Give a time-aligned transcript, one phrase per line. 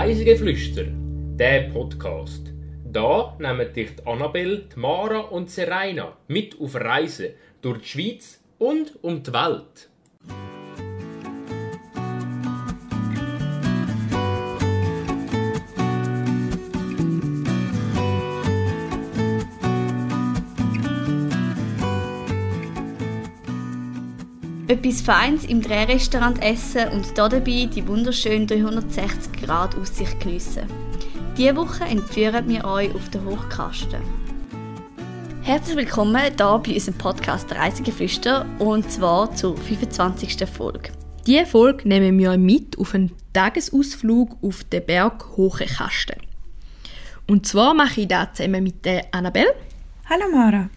[0.00, 0.86] Reisegeflüster,
[1.36, 2.54] der Podcast.
[2.90, 8.94] Da nehmen dich die Annabelle, Mara und Serena mit auf Reisen durch die Schweiz und
[9.04, 9.89] um die Welt.
[24.70, 30.62] Etwas Feins im Drehrestaurant essen und dabei die wunderschöne 360 Grad Aussicht geniessen.
[31.36, 34.00] Diese Woche entführen wir euch auf den Hochkasten.
[35.42, 40.48] Herzlich willkommen hier bei unserem Podcast Reisegeflüster und zwar zur 25.
[40.48, 40.92] Folge.
[41.26, 46.20] Diese Folge nehmen wir euch mit auf einen Tagesausflug auf den Berg Hohe Kasten.
[47.26, 49.52] Und zwar mache ich das zusammen mit der Annabelle.
[50.08, 50.70] Hallo Mara.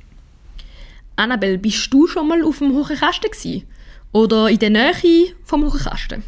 [1.16, 3.68] Annabelle, bist du schon mal auf dem Hohen Kasten gewesen?
[4.14, 6.24] Oder in der Nähe vom Hochkasten?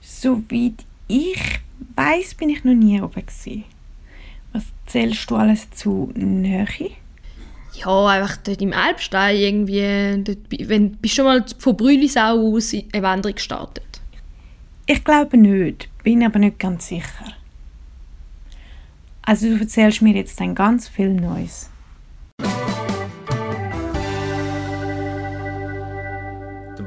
[0.00, 1.60] Soweit ich
[1.94, 3.64] weiß, bin ich noch nie oben gewesen.
[4.52, 6.66] Was zählst du alles zu Nähe?
[7.74, 10.22] Ja, einfach dort im Alpstein irgendwie.
[10.24, 13.84] Dort, wenn, bist du schon mal von Brülisau aus eine Wanderung gestartet?
[14.86, 17.34] Ich glaube nicht, bin aber nicht ganz sicher.
[19.22, 21.70] Also du erzählst mir jetzt dann ganz viel Neues.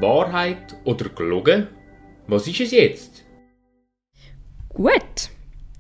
[0.02, 1.68] Wahrheit oder gelogen?
[2.28, 3.24] Was ist es jetzt?
[4.70, 5.30] Gut,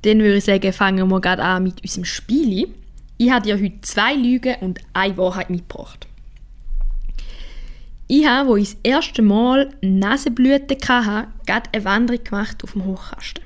[0.02, 2.74] dann würde ich sagen, fangen wir gerade an mit unserem Spiel.
[3.18, 6.08] Ich habe dir heute zwei Lügen und eine Wahrheit mitgebracht.
[8.08, 12.86] Ich habe, als ich das erste Mal Nasenblüten hatte, gerade eine Wanderung gemacht auf dem
[12.86, 13.44] Hochkasten.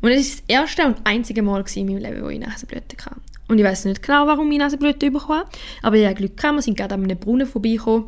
[0.00, 3.20] Und es war das erste und einzige Mal in meinem Leben, wo ich Nasenblüten hatte.
[3.48, 5.50] Und ich weiß nicht genau, warum ich Nasenblüten bekommen habe,
[5.82, 8.06] aber ich hatte Glück, gehabt, wir sind gerade an einem Brunnen vorbeigekommen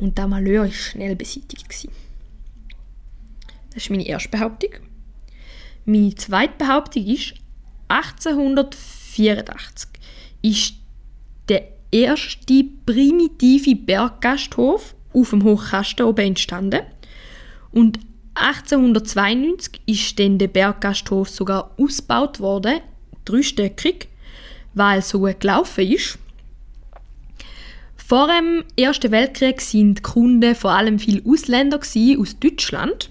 [0.00, 1.88] und der Malheur war schnell beseitigt.
[3.68, 4.70] Das ist meine erste Behauptung.
[5.84, 7.34] Meine zweite Behauptung ist,
[7.88, 9.90] 1884
[10.42, 10.74] ist
[11.48, 16.80] der erste primitive Berggasthof auf dem Hochkasten oben entstanden.
[17.72, 17.98] Und
[18.34, 22.80] 1892 ist dann der Berggasthof sogar ausgebaut worden,
[23.24, 24.08] dreistöckig,
[24.74, 26.18] weil so gut gelaufen ist.
[28.10, 33.08] Vor dem Ersten Weltkrieg sind die Kunden vor allem viele Ausländer aus Deutschland.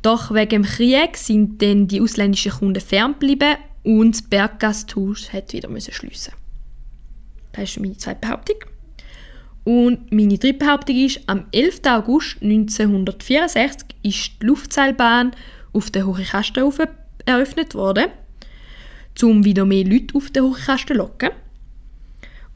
[0.00, 5.68] Doch wegen dem Krieg sind dann die ausländischen Kunden ferngeblieben und das Berggasthaus hat wieder
[5.78, 6.32] schliessen.
[7.52, 8.56] Das ist meine zweite Behauptung.
[9.64, 11.82] Und meine dritte Behauptung ist, am 11.
[11.88, 15.32] August 1964 ist die Luftseilbahn
[15.74, 16.72] auf der Hohe Kasten
[17.26, 18.06] eröffnet worden,
[19.22, 21.28] um wieder mehr Leute auf den Hohe Kasten zu locken.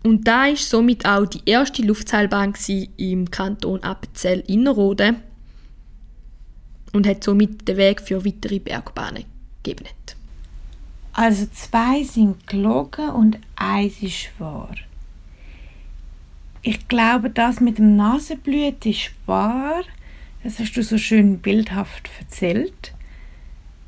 [0.07, 2.55] Und da ist somit auch die erste Luftseilbahn
[2.97, 5.17] im Kanton Appenzell Innerrhoden
[6.93, 9.25] und hat somit den Weg für weitere Bergbahnen
[9.65, 9.89] gegeben.
[11.13, 14.77] Also zwei sind gelogen und eins ist wahr.
[16.63, 19.83] Ich glaube, das mit dem Nasenblüten ist wahr.
[20.45, 22.95] Das hast du so schön bildhaft erzählt.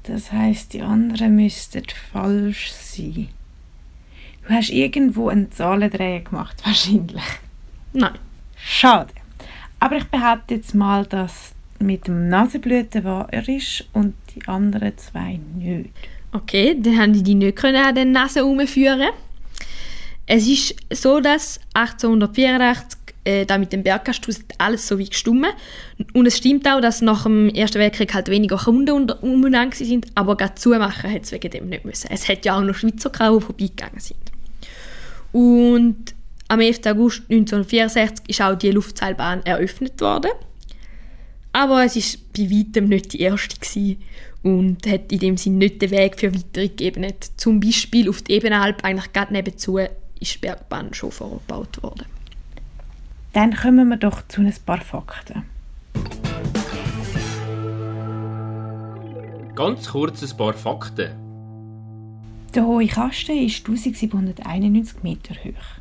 [0.03, 3.29] Das heißt, die anderen müssten falsch sein.
[4.49, 7.23] Du hast irgendwo einen Zahlendreher gemacht, wahrscheinlich.
[7.93, 8.15] Nein.
[8.57, 9.13] Schade.
[9.79, 15.39] Aber ich behaupte jetzt mal, dass mit dem Nasenblüten wahr ist und die anderen zwei
[15.59, 15.91] nicht.
[16.33, 19.11] Okay, dann haben die die nicht an den Nase herumführen.
[20.25, 25.51] Es ist so, dass 1884 äh, da mit dem Berggasthaus alles so wie gestummen.
[26.15, 30.39] Und es stimmt auch, dass nach dem Ersten Weltkrieg halt weniger Kunden umeinander sind, aber
[30.39, 32.09] gerade zumachen hat es wegen dem nicht müssen.
[32.11, 34.28] Es hat ja auch noch Schweizer gehabt, die vorbeigegangen sind.
[35.33, 36.15] Und
[36.49, 36.81] am 11.
[36.87, 40.31] August 1964 ist auch die Luftseilbahn eröffnet worden.
[41.53, 44.03] Aber es war bei weitem nicht die erste gewesen
[44.43, 47.07] und hat in dem Sinne nicht den Weg für weitere gegeben.
[47.37, 52.07] Zum Beispiel auf die Ebenalp, eigentlich gerade nebenzu, ist die Bergbahn schon vorgebaut worden.
[53.33, 55.45] Dann kommen wir doch zu ein paar Fakten.
[59.55, 61.28] Ganz kurz ein paar Fakten.
[62.59, 65.79] Der Hohe Kasten ist 1791 Meter hoch.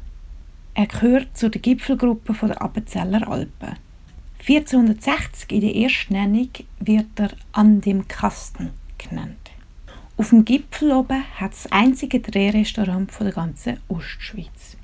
[0.76, 3.78] Er gehört zu der Gipfelgruppe der Appenzeller Alpen.
[4.48, 8.70] 1460 in der Erstnennung wird er an dem Kasten
[9.00, 9.50] genannt.
[10.18, 14.78] Auf dem Gipfel oben hat das einzige Drehrestaurant der ganzen Ostschweiz.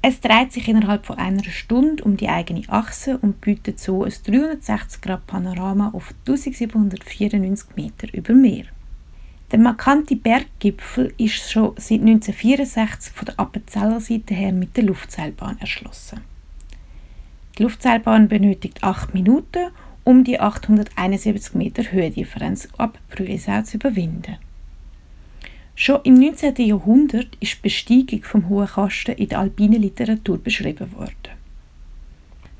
[0.00, 4.14] Es dreht sich innerhalb von einer Stunde um die eigene Achse und bietet so ein
[4.24, 8.64] 360 Grad Panorama auf 1794 Meter über Meer.
[9.52, 15.60] Der markante Berggipfel ist schon seit 1964 von der Appenzeller Seite her mit der Luftseilbahn
[15.60, 16.22] erschlossen.
[17.58, 19.68] Die Luftseilbahn benötigt acht Minuten
[20.04, 24.38] um die 871 Meter Höhendifferenz ab Brülisau zu überwinden.
[25.74, 26.56] Schon im 19.
[26.56, 31.36] Jahrhundert ist die Besteigung vom Hohen Kasten in der alpinen Literatur beschrieben worden.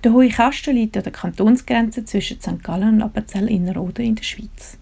[0.04, 2.62] Der Hohe Kasten liegt an der Kantonsgrenze zwischen St.
[2.62, 4.76] Gallen und Appenzell Innerrhoden in der Schweiz.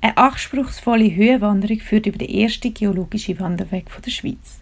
[0.00, 4.60] Eine anspruchsvolle Höhenwanderung führt über den ersten geologischen Wanderweg der Schweiz.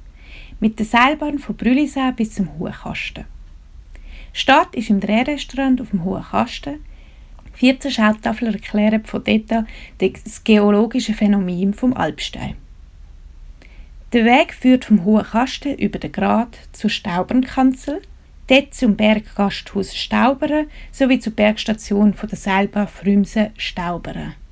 [0.61, 3.27] Mit der Seilbahn von Brülisau bis zum Hohen Kasten.
[4.33, 6.77] Start ist im Drehrestaurant auf dem Hohen Kasten.
[7.53, 9.67] 14 Schautafeln erklären von dort
[9.99, 12.55] das geologische Phänomen vom Alpstein.
[14.15, 18.00] Der Weg führt vom Hohen Kasten über den Grat zur Staubernkanzel,
[18.47, 24.33] dort zum Berggasthaus Stauberen sowie zur Bergstation von der Seilbahn Frümsen-Stauberen.
[24.33, 24.46] Die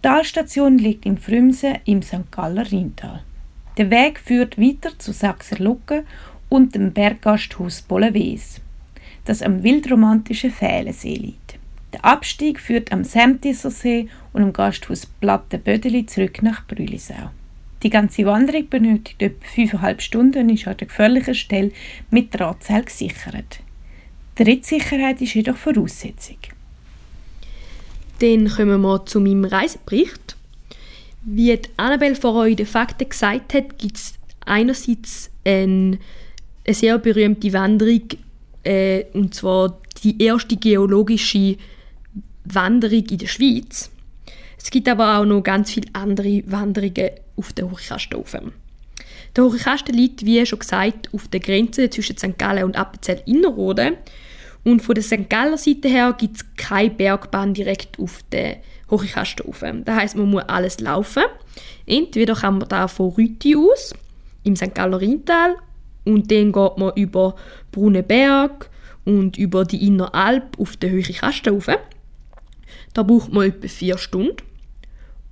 [0.00, 2.30] Talstation liegt im Frümsen im St.
[2.30, 3.24] Galler Rheintal.
[3.76, 6.04] Der Weg führt weiter zu Sachserlucken
[6.48, 8.60] und dem Berggasthaus Bollewees,
[9.24, 11.58] das am wildromantischen Fählensee liegt.
[11.92, 17.30] Der Abstieg führt am Semtisser See und am Gasthaus Plattenbödeli zurück nach Brülisau.
[17.82, 21.72] Die ganze Wanderung benötigt etwa fünfeinhalb Stunden und ist an der gefährlichen Stelle
[22.10, 23.60] mit Drahtseil gesichert.
[24.38, 26.38] Die Rittsicherheit ist jedoch Voraussetzung.
[28.20, 30.36] Dann kommen wir zu meinem Reisebericht.
[31.22, 35.98] Wie Annabelle vor euch den Fakten gesagt hat, gibt es einerseits eine,
[36.64, 38.02] eine, sehr berühmte Wanderung,
[38.64, 41.56] äh, und zwar die erste geologische
[42.44, 43.90] Wanderung in der Schweiz.
[44.58, 48.52] Es gibt aber auch noch ganz viele andere Wanderungen auf der Hochkasten.
[49.36, 52.38] Der Hochkasten liegt, wie schon gesagt, auf der Grenze zwischen St.
[52.38, 53.96] Gallen und Appenzell Innerrhoden
[54.68, 55.30] und von der St.
[55.30, 58.56] Galler Seite her gibt es keine Bergbahn direkt auf den
[58.90, 59.64] Hochkasten rauf.
[59.84, 61.22] Das heisst, man muss alles laufen.
[61.86, 63.94] Entweder kann man da von Rüti aus,
[64.44, 64.74] im St.
[64.74, 65.56] Galler Rheintal,
[66.04, 67.34] und dann geht man über
[67.72, 68.68] Brunenberg
[69.06, 71.70] und über die Inneralp auf den Höhe Kasten rauf.
[72.92, 74.36] Da braucht man etwa vier Stunden.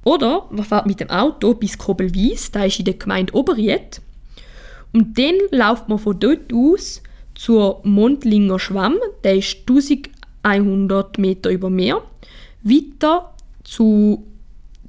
[0.03, 4.01] Oder man fährt mit dem Auto bis Kobelwies, da ist in der Gemeinde Oberried.
[4.95, 7.03] Und dann läuft man von dort aus
[7.37, 12.03] zur Mondlinger Schwamm, der ist 1100 Meter über Meer,
[12.63, 14.27] weiter zu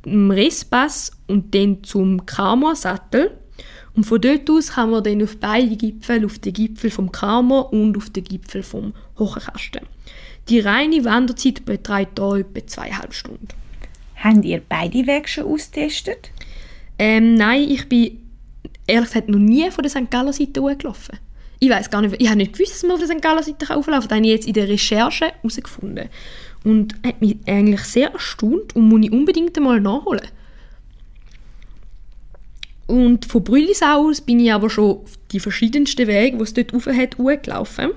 [0.06, 3.32] dem Respass und dann zum Kramer Sattel.
[3.96, 7.74] Und von dort aus kann man dann auf beide Gipfel, auf den Gipfel vom Kramer
[7.74, 9.82] und auf den Gipfel vom Hochkasten.
[10.50, 13.48] Die reine Wanderzeit beträgt hier etwa zweieinhalb Stunden.
[14.16, 16.32] Habt ihr beide Wege schon ausgetestet?
[16.98, 18.20] Ähm, nein, ich bin
[18.86, 20.10] ehrlich gesagt noch nie von der St.
[20.10, 21.20] Galler Seite gelaufen
[21.60, 23.22] ich weiß gar nicht, ich habe nicht gewusst, dass man auf der St.
[23.22, 24.10] Galler Seite auflaufen kann.
[24.10, 26.10] Das habe ich jetzt in der Recherche herausgefunden.
[26.64, 30.28] Und hat mich eigentlich sehr erstaunt und muss ich unbedingt einmal nachholen.
[32.88, 36.74] Und von Brüllisau aus bin ich aber schon auf die verschiedensten Wege, die es dort
[36.74, 37.92] rauf hat, gelaufen.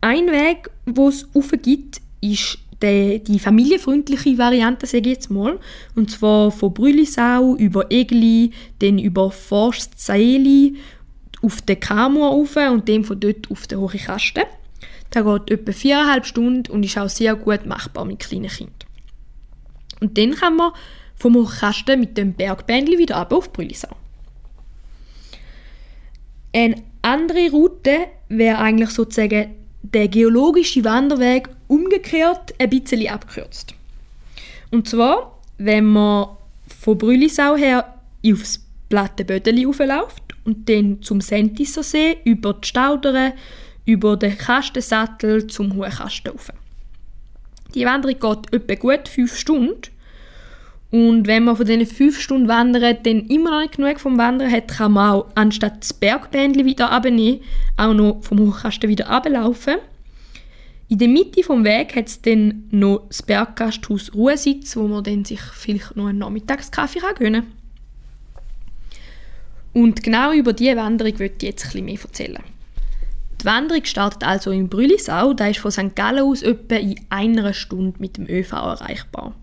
[0.00, 5.58] Ein Weg, wo es rauf gibt, ist die, die familienfreundliche Variante, sage ich jetzt mal.
[5.94, 8.50] Und zwar von Brüllisau über Egli,
[8.80, 10.76] dann über Forst Saeli
[11.42, 14.44] auf den Kamor rauf und dem von dort auf den hohen Kasten.
[15.14, 18.74] Der geht etwa viereinhalb Stunden und ist auch sehr gut machbar mit kleinen Kindern.
[20.00, 20.72] Und dann kann man
[21.14, 23.94] vom Hochkasten mit dem Bergbändli wieder ab auf Brülisau.
[26.52, 33.74] Eine andere Route wäre eigentlich sozusagen der geologische Wanderweg umgekehrt ein bisschen abgekürzt.
[34.70, 36.28] Und zwar, wenn man
[36.66, 37.94] von Brülisau her
[38.26, 43.34] aufs Plattenbödeli raufläuft und dann zum Sentisser See, über die Staudere,
[43.84, 46.50] über den Kastensattel zum Hohen Kasten rauf.
[47.74, 49.80] Die Wanderung geht etwa gut fünf Stunden.
[50.90, 54.50] Und wenn man von diesen fünf Stunden wandert, dann immer noch nicht genug vom Wandern
[54.50, 57.40] hat, kann man auch anstatt das Bergbändchen wieder abnehmen,
[57.76, 59.76] auch noch vom Hochkasten wieder ablaufen.
[60.88, 65.24] In der Mitte vom Weg hat es dann noch das Berggasthaus Ruhesitz, wo man dann
[65.24, 67.52] sich vielleicht noch einen Nachmittagskaffee gönnen kann.
[69.76, 72.42] Und genau über diese Wanderung möchte ich jetzt ein bisschen mehr erzählen.
[73.38, 75.94] Die Wanderung startet also in Brülisau, da ist von St.
[75.94, 79.34] Gallen aus etwa in einer Stunde mit dem ÖV erreichbar.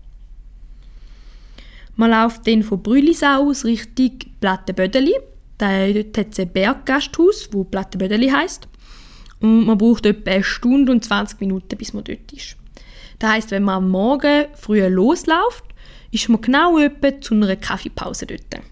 [1.94, 4.10] Man läuft dann von Brülisau aus Richtung
[4.40, 5.14] Plattenbödeli.
[5.58, 8.66] Dort hat es ein Berggasthaus, wo Plattenbödeli heisst.
[9.38, 12.56] Und man braucht etwa eine Stunde und 20 Minuten, bis man dort ist.
[13.20, 15.62] Das heisst, wenn man am Morgen früh losläuft,
[16.10, 18.64] ist man genau etwa zu einer Kaffeepause dort.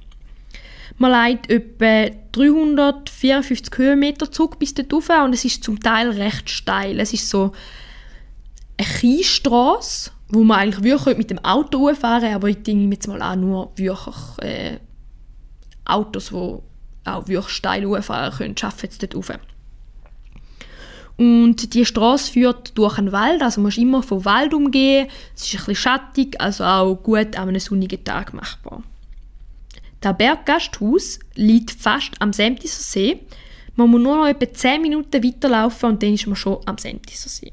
[1.03, 6.49] Man leitet etwa 354 Höhenmeter zurück bis dort rauf und es ist zum Teil recht
[6.49, 7.01] steil.
[7.01, 7.51] Es ist so
[8.79, 13.21] eine Kiesstrasse, wo man eigentlich wirklich mit dem Auto fahren aber ich denke jetzt mal
[13.21, 14.79] auch nur wirklich äh,
[15.85, 16.37] Autos, die
[17.11, 19.33] auch wirklich steil fahren können, schaffen es dort rauf.
[21.17, 25.09] Und die Straße führt durch einen Wald, also man muss immer vom Wald umgehen.
[25.35, 28.85] Es ist ein bisschen schattig, also auch gut an einem sonnigen Tag machbar.
[30.03, 33.21] Das Berggasthaus liegt fast am Semtiser See.
[33.77, 37.29] Man muss nur noch etwa 10 Minuten weiterlaufen und dann ist man schon am Semtiser
[37.29, 37.53] See.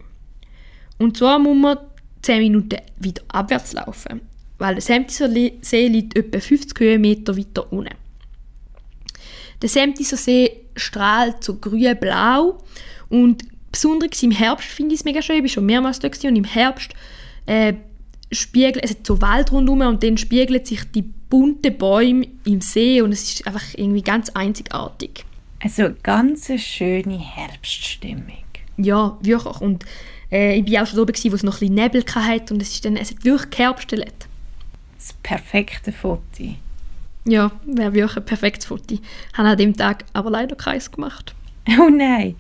[0.98, 1.78] Und zwar muss man
[2.24, 4.22] 10 Minuten wieder abwärts laufen,
[4.58, 5.30] weil der Semtiser
[5.62, 7.94] See liegt etwa 50 Höhenmeter weiter unten.
[9.62, 12.64] Der Semtiser See strahlt so grün-blau
[13.10, 15.36] und besonders im Herbst finde ich es mega schön.
[15.36, 16.94] Ich bin schon mehrmals dort und im Herbst
[17.46, 17.74] äh,
[18.32, 23.02] spiegelt, es hat so Wald rundherum und dann spiegeln sich die bunten Bäume im See
[23.02, 25.26] und es ist einfach irgendwie ganz einzigartig.
[25.62, 28.44] Also ganz eine schöne Herbststimmung.
[28.78, 29.62] Ja, wirklich.
[29.62, 29.86] Und
[30.32, 32.72] äh, ich war auch schon oben, wo es noch ein bisschen Nebel hatte und es,
[32.72, 34.28] ist dann, es hat wirklich geherbstelt.
[34.98, 36.56] Das perfekte Foto.
[37.26, 38.96] Ja, wäre wirklich ein perfektes Foto.
[38.96, 39.02] Ich
[39.34, 41.36] habe an dem Tag aber leider keins gemacht.
[41.80, 42.36] Oh nein.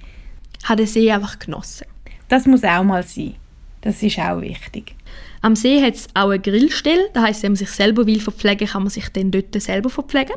[0.64, 1.86] Habe den See einfach genossen.
[2.30, 3.36] Das muss auch mal sein.
[3.82, 4.96] Das ist auch wichtig.
[5.42, 8.68] Am See hat es auch eine Grillstelle, das heisst, wenn man sich selber will verpflegen,
[8.68, 10.36] kann man sich dann dort selber verpflegen.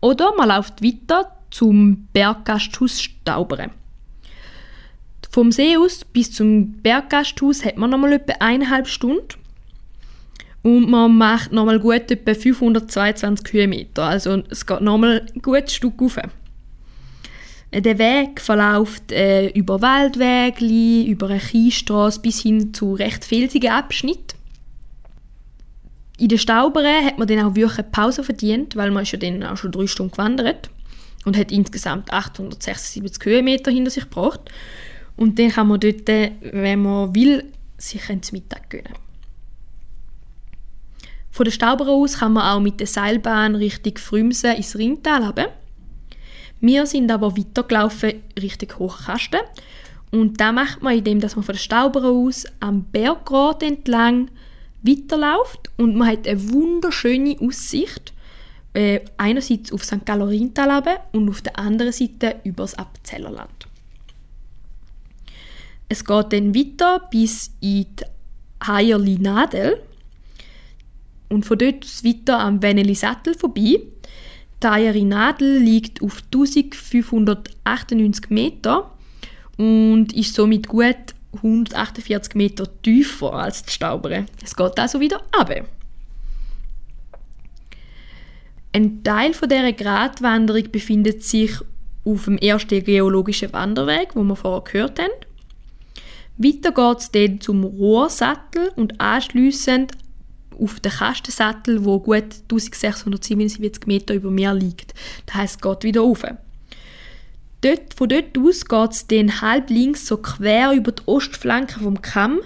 [0.00, 3.70] Oder man läuft weiter zum Berggasthaus Staubere.
[5.30, 9.28] Vom See aus bis zum Berggasthaus hat man nochmal etwa eineinhalb Stunden.
[10.62, 14.04] Und man macht nochmal gut etwa 522 Höhenmeter.
[14.04, 16.18] Also es geht nochmal ein gutes Stück rauf.
[17.72, 24.36] Der Weg verläuft äh, über Waldwege, über eine Kiesstrasse bis hin zu recht felsigen Abschnitten.
[26.18, 29.42] In den Stauberen hat man dann auch wirklich Pause verdient, weil man ist ja dann
[29.42, 30.68] auch schon drei Stunden gewandert
[31.24, 34.40] und hat insgesamt 876 Höhenmeter hinter sich gebracht.
[35.16, 37.44] Und dann kann man dort, wenn man will,
[37.78, 38.94] sich ins Mittag gönnen.
[41.30, 45.48] Von der Stauberen aus kann man auch mit der Seilbahn Richtung Frümsen ins Rheintal runter.
[46.62, 49.40] Wir sind aber weitergelaufen Richtung Hochkasten.
[50.12, 54.30] Und das macht man, indem man von der Stauber aus am Berggrat entlang
[54.82, 58.12] weiterläuft und man hat eine wunderschöne Aussicht.
[58.74, 60.06] Äh, einerseits auf St.
[60.06, 63.66] Galorintal und auf der anderen Seite über das Appenzellerland.
[65.88, 68.04] Es geht dann weiter bis in die
[68.66, 69.82] Heierli Nadel
[71.28, 73.80] und von dort aus weiter am Veneli Sattel vorbei
[74.62, 78.92] die Nadel liegt auf 1598 Meter
[79.56, 80.96] und ist somit gut
[81.36, 84.26] 148 Meter tiefer als die Staubere.
[84.42, 85.50] Es geht also wieder ab.
[88.74, 91.52] Ein Teil von dieser Gratwanderung befindet sich
[92.04, 95.12] auf dem ersten geologischen Wanderweg, wo wir vorher gehört haben.
[96.38, 99.92] Weiter geht es zum Rohrsattel und anschliessend
[100.62, 104.94] auf den Kastensattel, wo gut 1677 Meter über Meer liegt.
[105.26, 106.24] Das heisst, es geht wieder rauf.
[107.62, 112.02] Dort, von dort aus geht es dann halb links so quer über die Ostflanke vom
[112.02, 112.40] Kamm.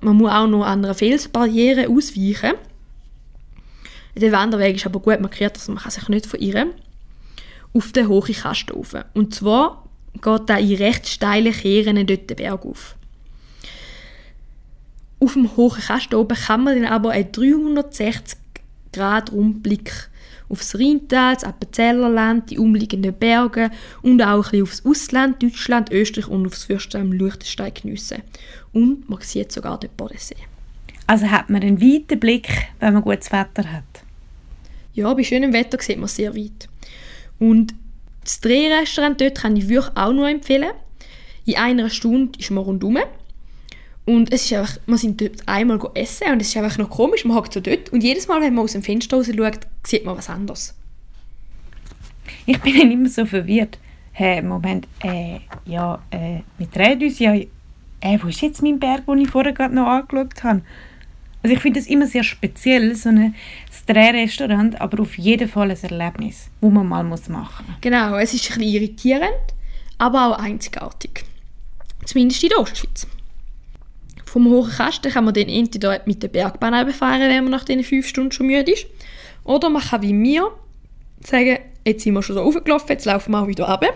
[0.00, 2.54] Man muss auch noch an einer Felsbarriere ausweichen.
[4.14, 6.72] Der Wanderweg ist aber gut markiert, also man kann sich nicht verirren.
[7.74, 8.94] Auf den hohen Kasten rauf.
[9.12, 12.96] Und zwar geht er in recht steile Kehren dort den Berg auf.
[15.26, 18.38] Auf dem hohen Kasten oben kann man dann aber einen 360
[18.92, 20.08] Grad Rundblick
[20.48, 26.28] aufs Rheintal, das Appenzellerland, die umliegenden Berge und auch ein bisschen aufs Ausland, Deutschland, Österreich
[26.28, 28.22] und aufs Fürstenheim Liechtenstein geniessen.
[28.72, 30.36] Und man sieht sogar den Bodensee.
[31.08, 33.82] Also hat man einen weiten Blick, wenn man gutes Wetter hat?
[34.94, 36.68] Ja, bei schönem Wetter sieht man sehr weit.
[37.40, 37.74] Und
[38.22, 40.70] das Drehrestaurant dort kann ich wirklich auch nur empfehlen.
[41.46, 42.98] In einer Stunde ist man rundherum.
[44.06, 47.24] Und es ist einfach, wir sind dort einmal essen und es ist einfach noch komisch,
[47.24, 50.04] man hockt so dort und jedes Mal, wenn man aus dem Fenster raus schaut, sieht
[50.04, 50.74] man was anderes.
[52.46, 53.78] Ich bin dann immer so verwirrt.
[54.12, 59.06] Hey, Moment, äh, ja, äh, wir drehen uns ja, äh, wo ist jetzt mein Berg,
[59.06, 60.62] den ich vorher gerade noch angeschaut habe?
[61.42, 63.34] Also ich finde das immer sehr speziell, so ein
[63.86, 67.76] Drehrestaurant, aber auf jeden Fall ein Erlebnis, das man mal machen muss.
[67.80, 69.54] Genau, es ist ein bisschen irritierend,
[69.98, 71.24] aber auch einzigartig.
[72.04, 73.06] Zumindest in der Ostschweiz.
[74.26, 77.84] Vom hohen Kasten kann man dann entweder mit der Bergbahn fahren, wenn man nach diesen
[77.84, 78.86] fünf Stunden schon müde ist.
[79.44, 80.50] Oder man kann wie mir
[81.20, 83.92] sagen, jetzt sind wir schon so aufgelaufen, jetzt laufen wir auch wieder runter.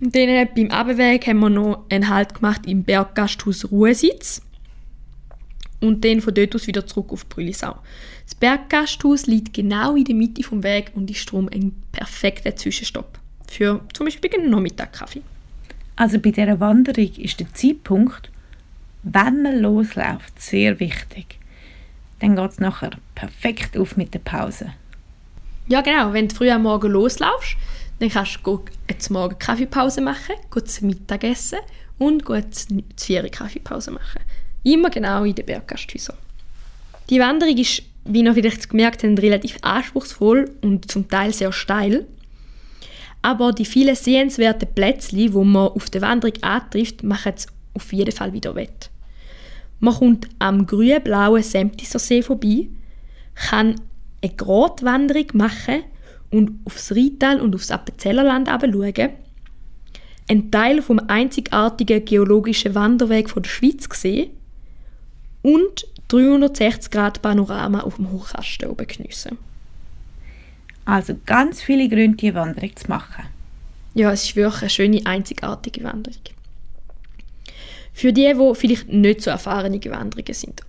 [0.00, 4.42] Und dann äh, beim Abweg haben wir noch einen Halt gemacht im Berggasthaus Ruhesitz.
[5.80, 7.76] Und dann von dort aus wieder zurück auf Brüllisau.
[8.24, 13.18] Das Berggasthaus liegt genau in der Mitte vom Weg und ist darum ein perfekter Zwischenstopp
[13.48, 15.22] für zum Beispiel einen Nachmittagskaffee.
[15.94, 18.30] Also bei dieser Wanderung ist der Zeitpunkt,
[19.08, 21.38] wenn man losläuft, sehr wichtig.
[22.18, 24.72] Dann geht es nachher perfekt auf mit der Pause.
[25.68, 26.12] Ja, genau.
[26.12, 27.56] Wenn du früh am Morgen loslaufst,
[28.00, 28.64] Dann kannst du
[28.98, 31.60] zum Morgen Kaffeepause machen, gut zum Mittagessen
[31.98, 34.20] und gut zur Vier Kaffeepause machen.
[34.64, 36.16] Immer genau in den Berggasthäusern.
[37.08, 42.06] Die Wanderung ist, wie ihr vielleicht gemerkt habt, relativ anspruchsvoll und zum Teil sehr steil.
[43.22, 48.12] Aber die vielen sehenswerten Plätze, wo man auf der Wanderung antrifft, machen es auf jeden
[48.12, 48.90] Fall wieder wett.
[49.80, 52.68] Man kommt am grün-blauen Semtiser See vorbei,
[53.34, 53.80] kann
[54.22, 55.84] eine Gratwanderung machen
[56.30, 59.10] und aufs Rheintal und aufs Appenzellerland schauen,
[60.28, 64.30] einen Teil vom einzigartigen geologischen Wanderweg von der Schweiz sehen
[65.42, 69.38] und 360 Grad Panorama auf dem Hochkasten oben geniessen.
[70.84, 73.24] Also ganz viele Gründe, die Wanderung zu machen.
[73.94, 76.22] Ja, es ist wirklich eine schöne, einzigartige Wanderung.
[77.96, 80.60] Für die, die vielleicht nicht so erfahrene Wanderungen sind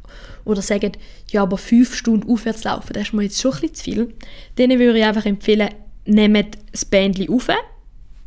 [0.46, 0.94] oder sagen,
[1.30, 4.14] ja, aber fünf Stunden aufwärts laufen, das ist mir jetzt schon ein zu viel,
[4.58, 5.68] denen würde ich einfach empfehlen,
[6.06, 7.50] nehmt das Bändchen auf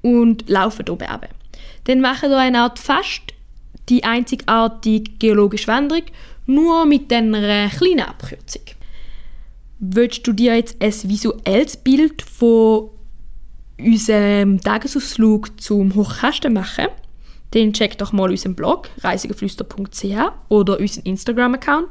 [0.02, 1.30] und laufen oben runter.
[1.84, 3.22] Dann machen ihr eine Art fast
[3.88, 6.04] die einzigartige geologische Wanderung,
[6.44, 8.64] nur mit einer kleinen Abkürzung.
[9.78, 12.90] Willst du dir jetzt ein visuelles Bild von
[13.78, 16.88] unserem Tagesausflug zum Hochkasten machen?
[17.52, 21.88] Dann check doch mal unseren Blog reisigeflüster.ch oder unseren Instagram-Account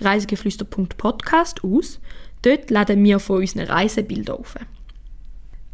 [0.00, 2.00] reisigeflüster.podcast aus.
[2.42, 4.54] Dort laden wir von unseren Reisebilder auf.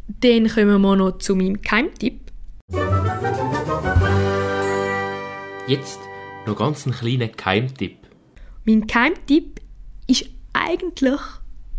[0.07, 2.31] Dann kommen wir noch zu meinem Keimtipp.
[5.67, 5.99] Jetzt
[6.45, 7.97] noch ganz einen kleinen Keimtipp.
[8.65, 9.61] Mein Keimtipp
[10.07, 11.19] ist eigentlich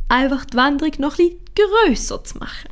[0.09, 1.41] einfach die Wanderung noch ein bisschen
[1.87, 2.69] grösser zu machen.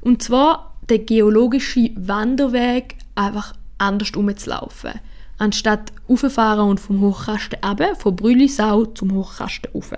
[0.00, 4.92] Und zwar den geologischen Wanderweg einfach anders rumzulaufen.
[5.38, 9.92] Anstatt auffahren und vom Hochkasten runter, von Brüllisau zum Hochkasten rauf.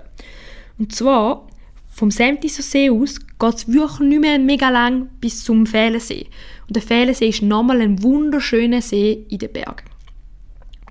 [0.77, 1.47] Und zwar
[1.95, 6.27] vom Semtiser See aus geht es wirklich nicht mehr mega lang bis zum Fehlensee.
[6.67, 9.85] Und der Fehlensee ist nochmal ein wunderschöner See in den Bergen.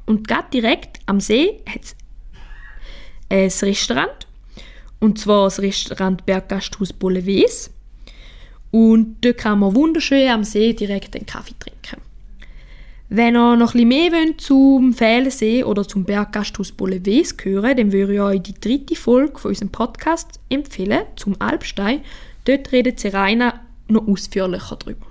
[0.07, 1.95] Und gerade direkt am See hat
[3.29, 4.27] es ein Restaurant.
[4.99, 7.71] Und zwar das Restaurant Berggasthaus Bolleves.
[8.71, 12.04] Und dort kann man wunderschön am See direkt einen Kaffee trinken.
[13.17, 18.15] Wenn ihr noch etwas mehr wollt zum Fehlensee oder zum Berggasthaus Bolleves hören, dann würde
[18.15, 22.01] ich euch die dritte Folge von unserem Podcast empfehlen, zum Alpstein.
[22.45, 25.07] Dort redet Serena noch ausführlicher darüber.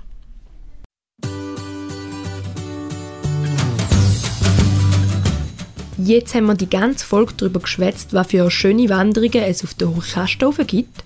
[5.98, 9.96] Jetzt haben wir die ganze Folge darüber geschwätzt, was für schöne Wanderungen es auf der
[9.96, 11.06] Hochkasthofen gibt.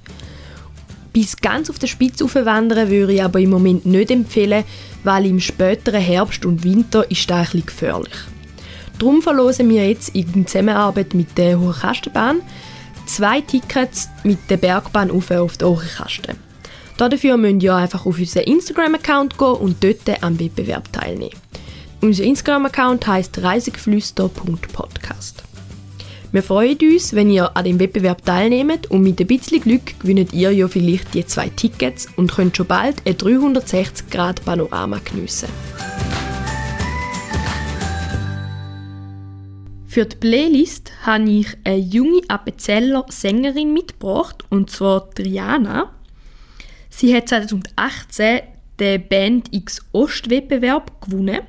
[1.14, 4.64] Bis ganz auf der Spitze wandern würde ich aber im Moment nicht empfehlen,
[5.08, 8.14] weil im späteren Herbst und Winter ist das ein gefährlich.
[9.00, 12.42] Darum verlosen wir jetzt in Zusammenarbeit mit der Hochkastenbahn
[13.06, 16.36] zwei Tickets mit der Bergbahn auf, auf der Hochkasten.
[16.98, 21.40] Dafür müsst ihr einfach auf unseren Instagram-Account gehen und dort am Wettbewerb teilnehmen.
[22.02, 25.47] Unser Instagram-Account heißt reisegeflüster.podcast.
[26.34, 30.34] Wir freuen uns, wenn ihr an dem Wettbewerb teilnehmt und mit ein bisschen Glück gewinnt
[30.34, 35.48] ihr ja vielleicht die zwei Tickets und könnt schon bald ein 360 Grad Panorama geniessen.
[39.88, 45.94] Für die Playlist habe ich eine junge Appenzeller Sängerin mitgebracht, und zwar Triana.
[46.90, 48.42] Sie hat 2018
[48.82, 51.40] den Band X Ost Wettbewerb gewonnen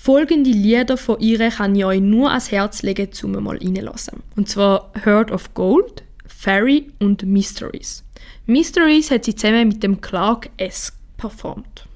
[0.00, 4.22] Folgende Lieder von ihr kann ich euch nur ans Herz legen, um mal reinzulassen.
[4.36, 8.04] Und zwar Heart of Gold, Fairy und Mysteries.
[8.46, 10.94] Mysteries hat sie zusammen mit dem Clark S.
[11.18, 11.86] performt.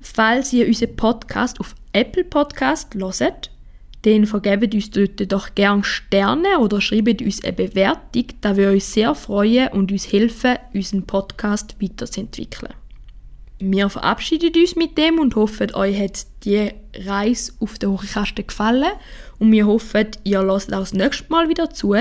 [0.00, 3.50] Falls ihr unseren Podcast auf Apple Podcast hört,
[4.02, 8.92] dann vergebt uns dort doch gerne Sterne oder schreibt uns eine Bewertung, da wir uns
[8.92, 12.74] sehr freuen und uns helfen, unseren Podcast weiterzuentwickeln.
[13.62, 18.92] Wir verabschieden uns mit dem und hoffen, euch hat die Reise auf der Hochkasten gefallen.
[19.38, 21.94] Und wir hoffen, ihr lasst auch das nächste Mal wieder zu.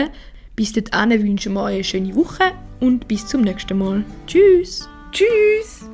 [0.55, 4.05] Bis dahin wünschen wir euch eine schöne Woche und bis zum nächsten Mal.
[4.25, 4.87] Tschüss!
[5.11, 5.89] Tschüss!